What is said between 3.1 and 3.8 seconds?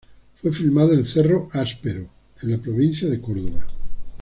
Córdoba.